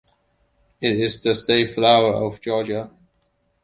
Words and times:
It 0.81 0.95
is 0.99 1.21
the 1.21 1.35
state 1.35 1.69
flower 1.69 2.11
of 2.25 2.41
Georgia. 2.41 2.89